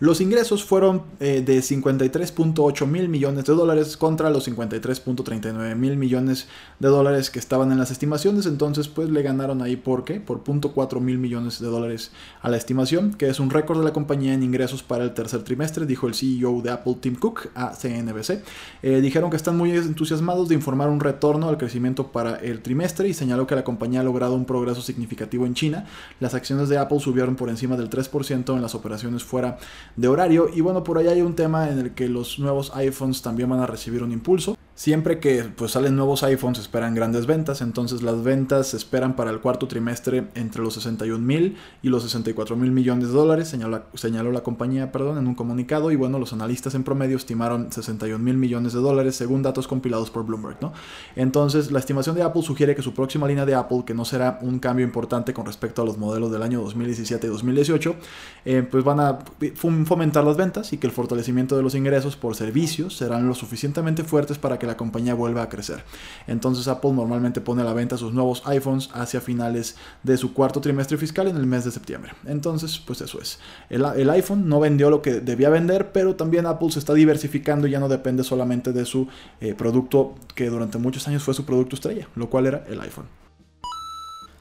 Los 0.00 0.20
ingresos 0.20 0.64
fueron 0.64 1.02
eh, 1.18 1.42
de 1.44 1.58
53.8 1.58 2.86
mil 2.86 3.08
millones 3.08 3.46
de 3.46 3.52
dólares 3.52 3.96
contra 3.96 4.30
los 4.30 4.46
53.39 4.46 5.74
mil 5.74 5.96
millones 5.96 6.46
de 6.78 6.86
dólares 6.86 7.30
que 7.30 7.40
estaban 7.40 7.72
en 7.72 7.78
las 7.78 7.90
estimaciones. 7.90 8.46
Entonces, 8.46 8.86
pues 8.86 9.10
le 9.10 9.22
ganaron 9.22 9.60
ahí 9.60 9.74
por 9.74 10.04
qué? 10.04 10.20
Por 10.20 10.44
0.4 10.44 11.00
mil 11.00 11.18
millones 11.18 11.60
de 11.60 11.66
dólares 11.66 12.12
a 12.42 12.48
la 12.48 12.56
estimación, 12.56 13.12
que 13.12 13.28
es 13.28 13.40
un 13.40 13.50
récord 13.50 13.80
de 13.80 13.84
la 13.84 13.92
compañía 13.92 14.34
en 14.34 14.44
ingresos 14.44 14.84
para 14.84 15.02
el 15.02 15.14
tercer 15.14 15.42
trimestre, 15.42 15.84
dijo 15.84 16.06
el 16.06 16.14
CEO 16.14 16.62
de 16.62 16.70
Apple, 16.70 16.98
Tim 17.00 17.16
Cook, 17.16 17.48
a 17.56 17.74
CNBC. 17.74 18.44
Eh, 18.84 19.00
dijeron 19.00 19.30
que 19.30 19.36
están 19.36 19.56
muy 19.56 19.72
entusiasmados 19.72 20.48
de 20.48 20.54
informar 20.54 20.90
un 20.90 21.00
retorno 21.00 21.48
al 21.48 21.58
crecimiento 21.58 22.12
para 22.12 22.36
el 22.36 22.62
trimestre 22.62 23.08
y 23.08 23.14
señaló 23.14 23.48
que 23.48 23.56
la 23.56 23.64
compañía 23.64 24.02
ha 24.02 24.04
logrado 24.04 24.34
un 24.36 24.44
progreso 24.44 24.80
significativo 24.80 25.44
en 25.44 25.54
China. 25.54 25.86
Las 26.20 26.34
acciones 26.34 26.68
de 26.68 26.78
Apple 26.78 27.00
subieron 27.00 27.34
por 27.34 27.48
encima 27.48 27.76
del 27.76 27.90
3% 27.90 28.54
en 28.54 28.62
las 28.62 28.76
operaciones 28.76 29.24
fuera 29.24 29.58
de 29.98 30.06
horario. 30.08 30.48
Y 30.54 30.60
bueno, 30.60 30.84
por 30.84 30.96
ahí 30.96 31.08
hay 31.08 31.22
un 31.22 31.34
tema 31.34 31.68
en 31.68 31.78
el 31.78 31.94
que 31.94 32.08
los 32.08 32.38
nuevos 32.38 32.70
iPhones 32.74 33.20
también 33.20 33.50
van 33.50 33.60
a 33.60 33.66
recibir 33.66 34.02
un 34.02 34.12
impulso. 34.12 34.56
Siempre 34.78 35.18
que 35.18 35.42
pues, 35.42 35.72
salen 35.72 35.96
nuevos 35.96 36.22
iPhones 36.22 36.60
esperan 36.60 36.94
grandes 36.94 37.26
ventas, 37.26 37.62
entonces 37.62 38.00
las 38.00 38.22
ventas 38.22 38.68
se 38.68 38.76
esperan 38.76 39.16
para 39.16 39.32
el 39.32 39.40
cuarto 39.40 39.66
trimestre 39.66 40.28
entre 40.36 40.62
los 40.62 40.74
61 40.74 41.18
mil 41.18 41.56
y 41.82 41.88
los 41.88 42.04
64 42.04 42.54
mil 42.54 42.70
millones 42.70 43.08
de 43.08 43.12
dólares, 43.12 43.48
señaló, 43.48 43.82
señaló, 43.94 44.30
la 44.30 44.44
compañía 44.44 44.92
perdón, 44.92 45.18
en 45.18 45.26
un 45.26 45.34
comunicado 45.34 45.90
y 45.90 45.96
bueno, 45.96 46.20
los 46.20 46.32
analistas 46.32 46.76
en 46.76 46.84
promedio 46.84 47.16
estimaron 47.16 47.72
61 47.72 48.22
mil 48.22 48.36
millones 48.36 48.72
de 48.72 48.78
dólares 48.78 49.16
según 49.16 49.42
datos 49.42 49.66
compilados 49.66 50.12
por 50.12 50.24
Bloomberg. 50.24 50.58
¿no? 50.60 50.72
Entonces 51.16 51.72
la 51.72 51.80
estimación 51.80 52.14
de 52.14 52.22
Apple 52.22 52.42
sugiere 52.42 52.76
que 52.76 52.82
su 52.82 52.94
próxima 52.94 53.26
línea 53.26 53.44
de 53.44 53.56
Apple, 53.56 53.82
que 53.84 53.94
no 53.94 54.04
será 54.04 54.38
un 54.42 54.60
cambio 54.60 54.86
importante 54.86 55.34
con 55.34 55.44
respecto 55.44 55.82
a 55.82 55.84
los 55.84 55.98
modelos 55.98 56.30
del 56.30 56.44
año 56.44 56.60
2017 56.62 57.26
y 57.26 57.30
2018, 57.30 57.96
eh, 58.44 58.62
pues 58.70 58.84
van 58.84 59.00
a 59.00 59.18
fomentar 59.56 60.22
las 60.22 60.36
ventas 60.36 60.72
y 60.72 60.76
que 60.78 60.86
el 60.86 60.92
fortalecimiento 60.92 61.56
de 61.56 61.64
los 61.64 61.74
ingresos 61.74 62.14
por 62.14 62.36
servicios 62.36 62.96
serán 62.96 63.26
lo 63.26 63.34
suficientemente 63.34 64.04
fuertes 64.04 64.38
para 64.38 64.56
que 64.56 64.67
la 64.68 64.76
compañía 64.76 65.14
vuelva 65.14 65.42
a 65.42 65.48
crecer. 65.48 65.82
Entonces 66.28 66.68
Apple 66.68 66.92
normalmente 66.92 67.40
pone 67.40 67.62
a 67.62 67.64
la 67.64 67.72
venta 67.72 67.96
sus 67.96 68.12
nuevos 68.12 68.42
iPhones 68.46 68.90
hacia 68.92 69.20
finales 69.20 69.76
de 70.04 70.16
su 70.16 70.32
cuarto 70.32 70.60
trimestre 70.60 70.96
fiscal 70.96 71.26
en 71.26 71.36
el 71.36 71.46
mes 71.46 71.64
de 71.64 71.72
septiembre. 71.72 72.12
Entonces, 72.26 72.78
pues 72.78 73.00
eso 73.00 73.20
es. 73.20 73.40
El, 73.68 74.10
iPhone 74.10 74.48
no 74.48 74.60
vendió 74.60 74.90
lo 74.90 75.02
que 75.02 75.20
debía 75.20 75.50
vender, 75.50 75.90
pero 75.92 76.14
también 76.14 76.46
Apple 76.46 76.70
se 76.70 76.78
está 76.78 76.94
diversificando 76.94 77.66
y 77.66 77.72
ya 77.72 77.80
no 77.80 77.88
depende 77.88 78.22
solamente 78.22 78.72
de 78.72 78.84
su 78.84 79.08
eh, 79.40 79.54
producto 79.54 80.14
que 80.34 80.48
durante 80.48 80.78
muchos 80.78 81.08
años 81.08 81.22
fue 81.22 81.34
su 81.34 81.44
producto 81.44 81.74
estrella, 81.74 82.08
lo 82.14 82.30
cual 82.30 82.46
era 82.46 82.64
el 82.68 82.80
iPhone. 82.80 83.27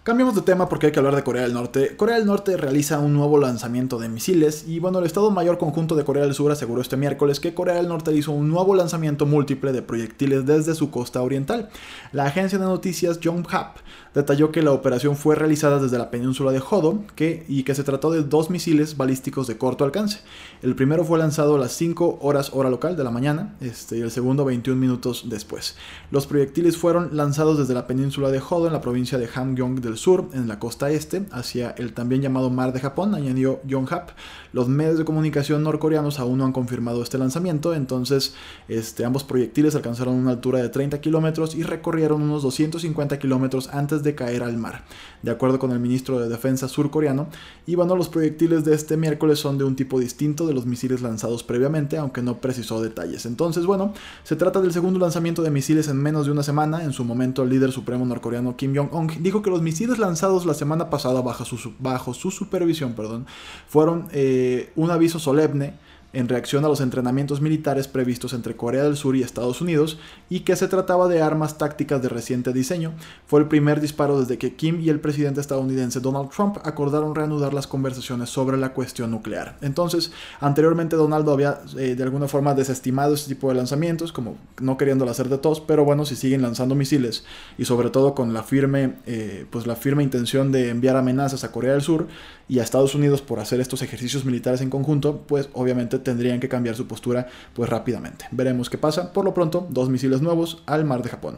Cambiamos 0.08 0.36
de 0.36 0.42
tema 0.42 0.70
porque 0.70 0.86
hay 0.86 0.92
que 0.94 1.00
hablar 1.00 1.18
de 1.18 1.24
Corea 1.26 1.44
del 1.44 1.54
Norte. 1.54 1.98
Corea 1.98 2.16
del 2.16 2.26
Norte 2.26 2.56
realiza 2.56 3.00
un 3.00 3.12
nuevo 3.12 3.38
lanzamiento 3.38 4.00
de 4.00 4.08
misiles 4.08 4.64
y 4.66 4.80
bueno, 4.80 5.00
el 5.00 5.06
Estado 5.06 5.32
Mayor 5.32 5.58
Conjunto 5.58 5.96
de 5.96 6.06
Corea 6.06 6.24
del 6.24 6.34
Sur 6.34 6.50
aseguró 6.50 6.82
este 6.82 6.96
miércoles 6.96 7.42
que 7.42 7.54
Corea 7.54 7.76
del 7.76 7.90
Norte 7.90 8.16
hizo 8.16 8.32
un 8.32 8.48
nuevo 8.48 8.74
lanzamiento 8.74 9.26
múltiple 9.26 9.74
de 9.74 9.82
proyectiles 9.82 10.46
desde 10.46 10.76
su 10.76 10.92
costa 10.92 11.22
oriental. 11.22 11.68
La 12.14 12.24
agencia 12.24 12.58
de 12.58 12.64
noticias 12.64 13.20
Yonhap 13.20 13.80
detalló 14.16 14.54
que 14.54 14.62
la 14.62 14.72
operación 14.72 15.18
fue 15.18 15.36
realizada 15.36 15.78
desde 15.78 15.98
la 15.98 16.10
península 16.10 16.54
de 16.54 16.62
Hodo 16.68 17.04
que, 17.16 17.46
y 17.50 17.64
que 17.64 17.76
se 17.76 17.84
trató 17.84 18.10
de 18.10 18.24
dos 18.24 18.50
misiles 18.50 18.96
balísticos 18.96 19.46
de 19.46 19.58
corto 19.58 19.84
alcance. 19.84 20.22
El 20.62 20.74
primero 20.74 21.04
fue 21.04 21.20
lanzado 21.20 21.56
a 21.56 21.60
las 21.60 21.74
5 21.74 22.20
horas 22.22 22.52
hora 22.54 22.70
local 22.70 22.96
de 22.96 23.04
la 23.04 23.12
mañana 23.12 23.56
este, 23.60 23.98
y 23.98 24.02
el 24.02 24.12
segundo 24.12 24.46
21 24.46 24.80
minutos 24.80 25.26
después. 25.28 25.76
Los 26.12 26.28
proyectiles 26.28 26.78
fueron 26.78 27.10
lanzados 27.18 27.58
desde 27.58 27.74
la 27.74 27.88
península 27.88 28.32
de 28.32 28.40
Hodo 28.40 28.68
en 28.68 28.74
la 28.74 28.80
provincia 28.80 29.18
de 29.18 29.28
Hamgyong 29.28 29.82
del 29.82 29.97
sur, 29.98 30.30
en 30.34 30.48
la 30.48 30.60
costa 30.60 30.90
este, 30.90 31.26
hacia 31.32 31.72
el 31.72 31.94
también 31.94 32.22
llamado 32.22 32.50
Mar 32.50 32.74
de 32.74 32.80
Japón, 32.80 33.16
añadió 33.16 33.60
Yonhap. 33.66 34.12
Los 34.54 34.68
medios 34.68 34.98
de 34.98 35.06
comunicación 35.06 35.64
norcoreanos 35.64 36.20
aún 36.20 36.40
no 36.40 36.46
han 36.46 36.52
confirmado 36.52 37.04
este 37.04 37.18
lanzamiento, 37.18 37.74
entonces 37.74 38.34
este, 38.68 39.06
ambos 39.06 39.24
proyectiles 39.24 39.76
alcanzaron 39.76 40.16
una 40.16 40.32
altura 40.32 40.60
de 40.60 40.70
30 40.70 41.00
kilómetros 41.02 41.56
y 41.56 41.64
recorrieron 41.64 42.22
unos 42.22 42.44
250 42.44 43.20
kilómetros 43.20 43.70
antes 43.70 44.04
de 44.04 44.16
caer 44.16 44.44
al 44.44 44.58
mar, 44.58 44.84
de 45.22 45.32
acuerdo 45.32 45.60
con 45.60 45.72
el 45.72 45.80
ministro 45.80 46.20
de 46.20 46.30
Defensa 46.30 46.68
surcoreano. 46.68 47.28
Y 47.66 47.76
bueno, 47.76 47.96
los 47.96 48.10
proyectiles 48.10 48.66
de 48.66 48.76
este 48.76 48.98
miércoles 48.98 49.40
son 49.40 49.58
de 49.58 49.64
un 49.64 49.76
tipo 49.76 50.00
distinto 50.00 50.48
de 50.48 50.54
los 50.54 50.66
misiles 50.66 51.02
lanzados 51.02 51.44
previamente, 51.44 51.98
aunque 51.98 52.22
no 52.22 52.38
precisó 52.38 52.82
detalles. 52.82 53.26
Entonces, 53.26 53.66
bueno, 53.66 53.94
se 54.24 54.36
trata 54.36 54.62
del 54.62 54.74
segundo 54.74 55.00
lanzamiento 55.00 55.42
de 55.42 55.52
misiles 55.52 55.88
en 55.88 55.98
menos 55.98 56.26
de 56.26 56.32
una 56.32 56.44
semana. 56.44 56.84
En 56.84 56.94
su 56.94 57.04
momento, 57.04 57.44
el 57.44 57.50
líder 57.50 57.72
supremo 57.72 58.06
norcoreano 58.06 58.56
Kim 58.56 58.76
Jong-un 58.76 59.08
dijo 59.20 59.42
que 59.42 59.50
los 59.50 59.62
misiles 59.62 59.87
lanzados 60.00 60.46
la 60.46 60.54
semana 60.54 60.90
pasada 60.90 61.22
bajo 61.22 62.14
su, 62.14 62.32
supervisión 62.32 62.94
perdón, 62.94 63.26
fueron 63.68 64.08
eh, 64.12 64.72
un 64.76 64.92
aviso 64.92 65.20
solemne 65.20 65.74
en 66.18 66.28
reacción 66.28 66.66
a 66.66 66.68
los 66.68 66.82
entrenamientos 66.82 67.42
militares 67.42 67.88
previstos 67.88 68.34
entre 68.34 68.56
Corea 68.56 68.84
del 68.84 68.98
Sur 68.98 69.16
y 69.16 69.22
Estados 69.22 69.62
Unidos 69.62 70.00
y 70.30 70.40
que 70.40 70.56
se 70.56 70.68
trataba 70.68 71.08
de 71.08 71.22
armas 71.22 71.60
tácticas 71.60 72.02
de 72.02 72.10
reciente 72.10 72.54
diseño. 72.54 72.94
Fue 73.28 73.40
el 73.40 73.48
primer 73.48 73.82
disparo 73.82 74.20
desde 74.20 74.40
que 74.40 74.56
Kim 74.56 74.82
y 74.82 74.90
el 74.90 75.00
presidente 75.00 75.42
estadounidense 75.42 76.00
Donald 76.00 76.32
Trump 76.32 76.58
acordaron 76.64 77.14
reanudar 77.14 77.54
las 77.54 77.68
conversaciones 77.68 78.32
sobre 78.32 78.58
la 78.58 78.74
cuestión 78.74 79.12
nuclear. 79.12 79.58
Entonces, 79.62 80.12
anteriormente 80.40 80.96
Donaldo 80.96 81.34
había 81.34 81.60
eh, 81.78 81.94
de 81.94 82.04
alguna 82.04 82.28
forma 82.28 82.56
desestimado 82.56 83.14
este 83.14 83.36
tipo 83.36 83.50
de 83.50 83.56
lanzamientos, 83.56 84.12
como 84.12 84.38
no 84.60 84.76
queriéndolo 84.76 85.12
hacer 85.12 85.30
de 85.30 85.38
todos, 85.38 85.62
pero 85.62 85.86
bueno, 85.86 86.04
si 86.04 86.16
siguen 86.16 86.42
lanzando 86.42 86.74
misiles 86.74 87.26
y 87.60 87.66
sobre 87.66 87.92
todo 87.92 88.16
con 88.16 88.34
la 88.34 88.42
firme, 88.42 88.96
eh, 89.06 89.46
pues 89.52 89.68
la 89.68 89.76
firme 89.76 90.02
intención 90.02 90.52
de 90.52 90.70
enviar 90.70 90.98
amenazas 90.98 91.44
a 91.44 91.52
Corea 91.52 91.74
del 91.74 91.84
Sur 91.84 92.08
y 92.50 92.58
a 92.58 92.64
Estados 92.64 92.96
Unidos 92.96 93.22
por 93.22 93.40
hacer 93.40 93.60
estos 93.60 93.84
ejercicios 93.84 94.26
militares 94.26 94.62
en 94.62 94.72
conjunto, 94.72 95.24
pues 95.28 95.50
obviamente 95.54 96.00
tendrían 96.08 96.40
que 96.40 96.48
cambiar 96.48 96.76
su 96.76 96.88
postura 96.88 97.28
pues 97.54 97.70
rápidamente. 97.70 98.26
Veremos 98.32 98.70
qué 98.70 98.78
pasa. 98.78 99.12
Por 99.12 99.26
lo 99.26 99.34
pronto, 99.34 99.68
dos 99.70 99.90
misiles 99.90 100.22
nuevos 100.22 100.64
al 100.66 100.86
mar 100.86 101.04
de 101.04 101.10
Japón. 101.10 101.38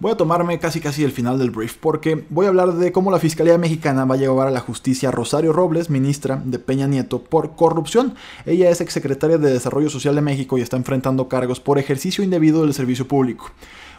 Voy 0.00 0.12
a 0.12 0.16
tomarme 0.16 0.58
casi 0.58 0.80
casi 0.80 1.04
el 1.04 1.12
final 1.12 1.38
del 1.38 1.50
brief 1.50 1.76
porque 1.76 2.24
voy 2.30 2.46
a 2.46 2.48
hablar 2.48 2.72
de 2.72 2.90
cómo 2.90 3.10
la 3.10 3.18
Fiscalía 3.18 3.58
Mexicana 3.58 4.06
va 4.06 4.14
a 4.14 4.18
llevar 4.18 4.48
a 4.48 4.50
la 4.50 4.60
justicia 4.60 5.10
a 5.10 5.12
Rosario 5.12 5.52
Robles, 5.52 5.90
ministra 5.90 6.40
de 6.42 6.58
Peña 6.58 6.86
Nieto, 6.86 7.22
por 7.22 7.54
corrupción. 7.54 8.14
Ella 8.46 8.70
es 8.70 8.80
exsecretaria 8.80 9.36
de 9.36 9.52
Desarrollo 9.52 9.90
Social 9.90 10.14
de 10.14 10.22
México 10.22 10.56
y 10.56 10.62
está 10.62 10.78
enfrentando 10.78 11.28
cargos 11.28 11.60
por 11.60 11.78
ejercicio 11.78 12.24
indebido 12.24 12.62
del 12.62 12.72
servicio 12.72 13.06
público. 13.06 13.52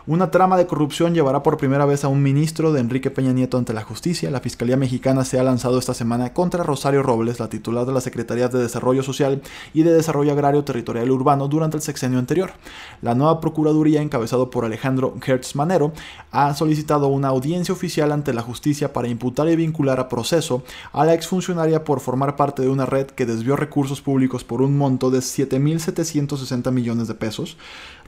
Una 0.07 0.31
trama 0.31 0.57
de 0.57 0.65
corrupción 0.65 1.13
llevará 1.13 1.43
por 1.43 1.57
primera 1.57 1.85
vez 1.85 2.03
a 2.03 2.07
un 2.07 2.23
ministro 2.23 2.73
de 2.73 2.79
Enrique 2.79 3.11
Peña 3.11 3.33
Nieto 3.33 3.59
ante 3.59 3.71
la 3.71 3.83
justicia. 3.83 4.31
La 4.31 4.39
Fiscalía 4.39 4.75
Mexicana 4.75 5.23
se 5.23 5.39
ha 5.39 5.43
lanzado 5.43 5.77
esta 5.77 5.93
semana 5.93 6.33
contra 6.33 6.63
Rosario 6.63 7.03
Robles, 7.03 7.39
la 7.39 7.49
titular 7.49 7.85
de 7.85 7.93
las 7.93 8.03
Secretarías 8.03 8.51
de 8.51 8.57
Desarrollo 8.57 9.03
Social 9.03 9.43
y 9.75 9.83
de 9.83 9.93
Desarrollo 9.93 10.31
Agrario 10.31 10.63
Territorial 10.63 11.07
y 11.07 11.11
Urbano 11.11 11.47
durante 11.47 11.77
el 11.77 11.83
sexenio 11.83 12.17
anterior. 12.17 12.51
La 13.03 13.13
nueva 13.13 13.39
Procuraduría, 13.39 14.01
encabezado 14.01 14.49
por 14.49 14.65
Alejandro 14.65 15.13
Hertz 15.23 15.55
Manero, 15.55 15.91
ha 16.31 16.55
solicitado 16.55 17.07
una 17.07 17.27
audiencia 17.27 17.71
oficial 17.71 18.11
ante 18.11 18.33
la 18.33 18.41
justicia 18.41 18.93
para 18.93 19.07
imputar 19.07 19.49
y 19.49 19.55
vincular 19.55 19.99
a 19.99 20.09
proceso 20.09 20.63
a 20.93 21.05
la 21.05 21.13
exfuncionaria 21.13 21.83
por 21.83 21.99
formar 21.99 22.35
parte 22.35 22.63
de 22.63 22.69
una 22.69 22.87
red 22.87 23.05
que 23.05 23.27
desvió 23.27 23.55
recursos 23.55 24.01
públicos 24.01 24.43
por 24.43 24.63
un 24.63 24.79
monto 24.79 25.11
de 25.11 25.19
7.760 25.19 26.71
millones 26.71 27.07
de 27.07 27.13
pesos. 27.13 27.55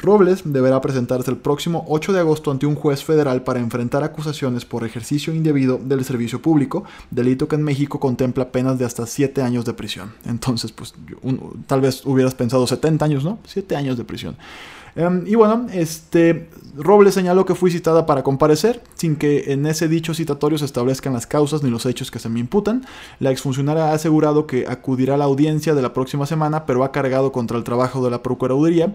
Robles 0.02 0.42
deberá 0.44 0.82
presentarse 0.82 1.30
el 1.30 1.38
próximo 1.38 1.83
8 1.88 2.14
de 2.14 2.20
agosto 2.20 2.52
ante 2.52 2.66
un 2.66 2.76
juez 2.76 3.04
federal 3.04 3.44
para 3.44 3.60
enfrentar 3.60 4.04
acusaciones 4.04 4.66
por 4.66 4.84
ejercicio 4.84 5.34
indebido 5.34 5.78
del 5.78 6.04
servicio 6.06 6.42
público, 6.42 6.84
delito 7.12 7.48
que 7.48 7.56
en 7.56 7.64
México 7.64 8.00
contempla 8.00 8.52
penas 8.52 8.80
de 8.80 8.86
hasta 8.86 9.06
7 9.06 9.42
años 9.42 9.66
de 9.66 9.74
prisión. 9.74 10.14
Entonces, 10.26 10.72
pues 10.72 10.94
tal 11.68 11.82
vez 11.82 12.06
hubieras 12.06 12.36
pensado 12.36 12.68
70 12.68 13.06
años, 13.06 13.24
¿no? 13.24 13.40
7 13.46 13.76
años 13.76 13.98
de 13.98 14.04
prisión. 14.04 14.36
Em, 14.96 15.26
y 15.26 15.36
bueno, 15.36 15.68
este 15.74 16.50
Robles 16.78 17.16
señaló 17.16 17.46
que 17.46 17.56
fui 17.56 17.72
citada 17.72 18.06
para 18.06 18.24
comparecer, 18.24 18.84
sin 18.96 19.16
que 19.16 19.52
en 19.52 19.66
ese 19.66 19.88
dicho 19.88 20.14
citatorio 20.14 20.58
se 20.58 20.66
establezcan 20.66 21.14
las 21.14 21.26
causas 21.26 21.64
ni 21.64 21.70
los 21.70 21.86
hechos 21.86 22.12
que 22.12 22.20
se 22.20 22.30
me 22.30 22.40
imputan. 22.40 22.86
La 23.20 23.32
exfuncionaria 23.32 23.86
ha 23.86 23.94
asegurado 23.94 24.46
que 24.46 24.66
acudirá 24.68 25.16
a 25.16 25.18
la 25.18 25.26
audiencia 25.26 25.74
de 25.74 25.82
la 25.82 25.94
próxima 25.94 26.26
semana, 26.26 26.66
pero 26.66 26.84
ha 26.84 26.92
cargado 26.92 27.32
contra 27.32 27.58
el 27.58 27.64
trabajo 27.64 28.04
de 28.04 28.12
la 28.12 28.22
Procuraduría 28.22 28.94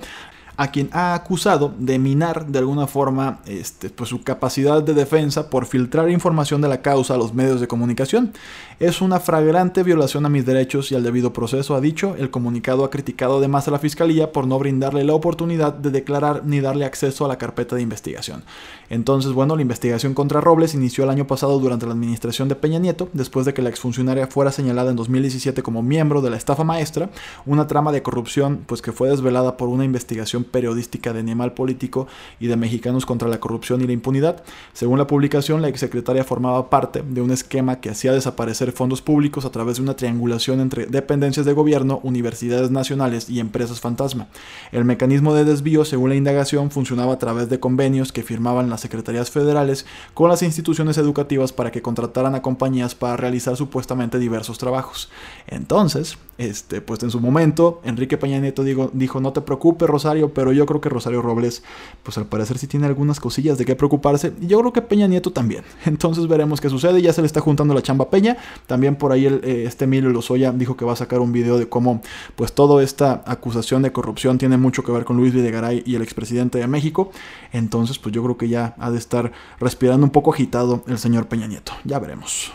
a 0.59 0.73
quien 0.73 0.91
ha 0.93 1.15
acusado 1.15 1.73
de 1.79 2.01
minar 2.01 2.47
de 2.47 2.59
alguna 2.59 2.89
forma 2.89 3.39
este, 3.47 3.91
pues, 3.91 4.11
su 4.11 4.23
capacidad 4.25 4.83
de 4.83 4.93
defensa 4.93 5.51
por 5.51 5.67
filtrar 5.67 6.11
información 6.11 6.61
de 6.61 6.67
la 6.67 6.83
causa 6.83 7.15
a 7.15 7.17
los 7.17 7.33
medios 7.33 7.61
de 7.61 7.69
comunicación. 7.69 8.33
Es 8.81 9.01
una 9.01 9.21
fragrante 9.21 9.85
violación 9.85 10.27
a 10.27 10.29
mis 10.29 10.45
derechos 10.45 10.91
y 10.91 10.97
al 10.97 11.05
debido 11.05 11.33
proceso, 11.33 11.77
ha 11.77 11.81
dicho. 11.81 12.17
El 12.19 12.31
comunicado 12.31 12.85
ha 12.85 12.91
criticado 12.91 13.39
además 13.39 13.69
a 13.69 13.71
la 13.71 13.79
Fiscalía 13.79 14.33
por 14.33 14.49
no 14.49 14.59
brindarle 14.59 15.05
la 15.05 15.15
oportunidad 15.15 15.73
de 15.73 15.91
declarar 15.91 16.43
ni 16.45 16.61
darle 16.61 16.85
acceso 16.85 17.25
a 17.25 17.29
la 17.29 17.39
carpeta 17.39 17.77
de 17.77 17.83
investigación. 17.83 18.43
Entonces, 18.91 19.33
bueno, 19.33 19.55
la 19.55 19.63
investigación 19.63 20.13
contra 20.13 20.41
Robles 20.41 20.75
inició 20.75 21.05
el 21.05 21.11
año 21.11 21.27
pasado 21.29 21.61
durante 21.61 21.87
la 21.87 21.93
administración 21.93 22.49
de 22.49 22.57
Peña 22.57 22.81
Nieto, 22.81 23.09
después 23.13 23.47
de 23.47 23.55
que 23.55 23.63
la 23.63 23.69
exfuncionaria 23.69 24.27
fuera 24.27 24.51
señalada 24.51 24.91
en 24.91 24.97
2017 24.97 25.63
como 25.63 25.83
miembro 25.83 26.21
de 26.21 26.31
la 26.31 26.37
estafa 26.37 26.65
maestra, 26.65 27.11
una 27.47 27.69
trama 27.69 27.93
de 27.93 28.03
corrupción 28.03 28.65
pues 28.67 28.83
que 28.83 28.91
fue 28.93 29.09
desvelada 29.09 29.57
por 29.57 29.69
una 29.69 29.85
investigación 29.85 30.45
periodística 30.49 31.13
de 31.13 31.21
Animal 31.21 31.55
Político 31.55 32.07
y 32.41 32.49
de 32.49 32.57
Mexicanos 32.57 33.07
contra 33.07 33.29
la 33.29 33.41
Corrupción 33.41 33.81
y 33.81 33.87
la 33.87 33.93
Impunidad. 33.93 34.43
Según 34.73 34.99
la 34.99 35.07
publicación, 35.07 35.63
la 35.63 35.69
exsecretaria 35.69 36.25
formaba 36.25 36.71
parte 36.71 37.03
de 37.03 37.23
un 37.23 37.31
esquema 37.31 37.81
que 37.81 37.91
hacía 37.91 38.13
desaparecer 38.13 38.73
fondos 38.73 39.03
públicos 39.03 39.45
a 39.45 39.51
través 39.51 39.77
de 39.77 39.83
una 39.83 39.97
triangulación 39.97 40.61
entre 40.61 40.87
dependencias 40.87 41.47
de 41.47 41.53
gobierno, 41.53 42.01
universidades 42.03 42.71
nacionales 42.71 43.31
y 43.31 43.41
empresas 43.41 43.81
fantasma. 43.81 44.29
El 44.73 44.85
mecanismo 44.85 45.35
de 45.35 45.45
desvío, 45.45 45.85
según 45.85 46.11
la 46.11 46.17
indagación, 46.17 46.71
funcionaba 46.71 47.15
a 47.15 47.19
través 47.19 47.49
de 47.49 47.61
convenios 47.61 48.13
que 48.13 48.23
firmaban 48.23 48.71
las 48.71 48.81
secretarías 48.81 49.31
federales 49.31 49.87
con 50.15 50.29
las 50.29 50.43
instituciones 50.43 50.99
educativas 50.99 51.53
para 51.53 51.71
que 51.71 51.83
contrataran 51.83 52.35
a 52.35 52.43
compañías 52.43 52.95
para 52.95 53.17
realizar 53.17 53.57
supuestamente 53.57 54.19
diversos 54.19 54.59
trabajos. 54.59 55.11
Entonces, 55.47 56.19
este, 56.39 56.81
pues 56.81 57.03
en 57.03 57.11
su 57.11 57.21
momento, 57.21 57.81
Enrique 57.83 58.17
Peña 58.17 58.39
Nieto 58.39 58.63
dijo, 58.63 59.21
no 59.21 59.33
te 59.33 59.41
preocupes 59.41 59.89
Rosario, 59.89 60.33
pero 60.33 60.53
yo 60.53 60.67
creo 60.67 60.81
que 60.81 60.89
Rosario 60.89 61.21
Robles, 61.21 61.65
pues 62.05 62.17
al 62.17 62.27
parecer 62.27 62.59
sí 62.59 62.69
tiene 62.69 62.87
algunas 62.87 63.19
cosillas 63.19 63.59
de 63.59 63.65
qué 63.65 63.75
preocuparse, 63.75 64.33
y 64.41 64.47
yo 64.47 64.61
creo 64.61 64.73
que 64.73 64.81
Peña 64.81 65.09
Nieto 65.09 65.33
también. 65.33 65.65
Entonces 65.85 66.29
veremos 66.29 66.61
qué 66.61 66.71
sucede, 66.71 67.03
ya 67.03 67.13
se 67.13 67.23
le 67.23 67.27
está 67.27 67.41
juntando 67.41 67.75
la 67.75 67.83
chamba 67.83 68.09
Peña, 68.09 68.37
también 68.69 68.95
por 68.95 69.11
ahí 69.11 69.27
eh, 69.27 69.65
este 69.67 69.85
Emilio 69.85 70.11
Lozoya 70.11 70.53
dijo 70.53 70.77
que 70.77 70.85
va 70.85 70.93
a 70.93 70.97
sacar 70.97 71.19
un 71.19 71.33
video 71.33 71.59
de 71.59 71.69
cómo 71.69 72.03
pues 72.37 72.53
toda 72.53 72.83
esta 72.85 73.25
acusación 73.27 73.83
de 73.83 73.91
corrupción 73.91 74.39
tiene 74.39 74.57
mucho 74.57 74.85
que 74.85 74.93
ver 74.93 75.05
con 75.05 75.17
Luis 75.17 75.35
Videgaray 75.35 75.83
y 75.85 75.97
el 75.97 76.03
expresidente 76.03 76.59
de 76.59 76.69
México, 76.69 77.11
entonces 77.53 77.99
pues 77.99 78.15
yo 78.15 78.23
creo 78.23 78.39
que 78.39 78.49
ya 78.49 78.77
ha 78.79 78.93
de 78.93 78.99
estar 78.99 79.33
respirando 79.59 80.07
un 80.07 80.11
poco 80.11 80.33
agitado 80.33 80.85
el 80.87 80.99
señor 80.99 81.27
Peña 81.27 81.49
Nieto, 81.49 81.73
ya 81.85 81.99
veremos. 81.99 82.53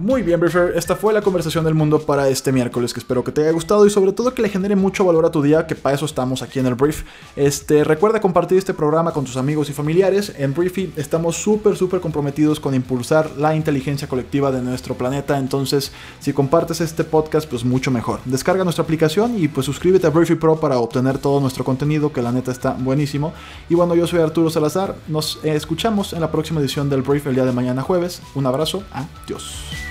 Muy 0.00 0.22
bien, 0.22 0.40
Briefer, 0.40 0.72
esta 0.76 0.96
fue 0.96 1.12
la 1.12 1.20
conversación 1.20 1.62
del 1.62 1.74
mundo 1.74 2.00
para 2.00 2.26
este 2.30 2.52
miércoles, 2.52 2.94
que 2.94 3.00
espero 3.00 3.22
que 3.22 3.32
te 3.32 3.42
haya 3.42 3.50
gustado 3.50 3.84
y 3.84 3.90
sobre 3.90 4.12
todo 4.12 4.32
que 4.32 4.40
le 4.40 4.48
genere 4.48 4.74
mucho 4.74 5.04
valor 5.04 5.26
a 5.26 5.30
tu 5.30 5.42
día, 5.42 5.66
que 5.66 5.74
para 5.74 5.94
eso 5.94 6.06
estamos 6.06 6.40
aquí 6.40 6.58
en 6.58 6.64
el 6.64 6.74
Brief. 6.74 7.02
Este, 7.36 7.84
recuerda 7.84 8.18
compartir 8.18 8.56
este 8.56 8.72
programa 8.72 9.12
con 9.12 9.26
tus 9.26 9.36
amigos 9.36 9.68
y 9.68 9.74
familiares. 9.74 10.32
En 10.38 10.54
Briefy 10.54 10.94
estamos 10.96 11.36
súper, 11.36 11.76
súper 11.76 12.00
comprometidos 12.00 12.60
con 12.60 12.74
impulsar 12.74 13.32
la 13.36 13.54
inteligencia 13.54 14.08
colectiva 14.08 14.50
de 14.50 14.62
nuestro 14.62 14.94
planeta, 14.94 15.38
entonces 15.38 15.92
si 16.18 16.32
compartes 16.32 16.80
este 16.80 17.04
podcast, 17.04 17.46
pues 17.46 17.62
mucho 17.62 17.90
mejor. 17.90 18.20
Descarga 18.24 18.64
nuestra 18.64 18.84
aplicación 18.84 19.38
y 19.38 19.48
pues 19.48 19.66
suscríbete 19.66 20.06
a 20.06 20.10
Briefy 20.10 20.36
Pro 20.36 20.58
para 20.58 20.78
obtener 20.78 21.18
todo 21.18 21.42
nuestro 21.42 21.62
contenido, 21.62 22.10
que 22.10 22.22
la 22.22 22.32
neta 22.32 22.52
está 22.52 22.72
buenísimo. 22.72 23.34
Y 23.68 23.74
bueno, 23.74 23.94
yo 23.94 24.06
soy 24.06 24.20
Arturo 24.20 24.48
Salazar, 24.48 24.96
nos 25.08 25.40
escuchamos 25.42 26.14
en 26.14 26.22
la 26.22 26.32
próxima 26.32 26.58
edición 26.58 26.88
del 26.88 27.02
Brief 27.02 27.26
el 27.26 27.34
día 27.34 27.44
de 27.44 27.52
mañana 27.52 27.82
jueves. 27.82 28.22
Un 28.34 28.46
abrazo, 28.46 28.82
adiós. 28.92 29.89